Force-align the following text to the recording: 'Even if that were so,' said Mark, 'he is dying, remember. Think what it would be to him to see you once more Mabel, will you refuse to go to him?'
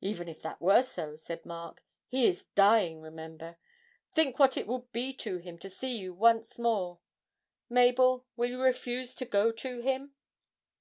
'Even 0.00 0.28
if 0.28 0.40
that 0.42 0.60
were 0.62 0.80
so,' 0.84 1.16
said 1.16 1.44
Mark, 1.44 1.82
'he 2.06 2.24
is 2.28 2.44
dying, 2.54 3.00
remember. 3.00 3.56
Think 4.12 4.38
what 4.38 4.56
it 4.56 4.68
would 4.68 4.92
be 4.92 5.12
to 5.14 5.38
him 5.38 5.58
to 5.58 5.68
see 5.68 5.96
you 5.98 6.14
once 6.14 6.56
more 6.56 7.00
Mabel, 7.68 8.26
will 8.36 8.48
you 8.50 8.62
refuse 8.62 9.16
to 9.16 9.24
go 9.24 9.50
to 9.50 9.80
him?' 9.80 10.14